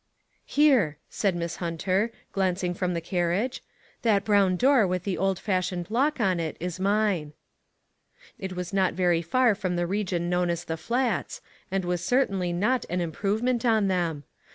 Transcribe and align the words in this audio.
"Here," 0.47 0.97
said 1.11 1.35
Miss 1.35 1.57
Hunter, 1.57 2.11
glancing 2.31 2.73
from 2.73 2.95
the 2.95 3.01
carriage; 3.01 3.63
"that 4.01 4.23
brown 4.25 4.55
door 4.55 4.87
with 4.87 5.05
an 5.05 5.15
old 5.19 5.37
fashioned 5.37 5.91
lock 5.91 6.19
on 6.19 6.39
it 6.39 6.57
is 6.59 6.79
mine." 6.79 7.33
It 8.39 8.53
was 8.55 8.73
not 8.73 8.95
very 8.95 9.21
far 9.21 9.53
from 9.53 9.75
the 9.75 9.85
region 9.85 10.27
known 10.27 10.45
HEDGED 10.49 10.49
IN. 10.49 10.53
as 10.53 10.65
the 10.65 10.77
Flats, 10.77 11.41
and 11.69 11.85
was 11.85 12.03
certainly 12.03 12.51
not 12.51 12.83
an 12.89 12.99
im 12.99 13.11
provement 13.11 13.63
on 13.63 13.89
them. 13.89 14.23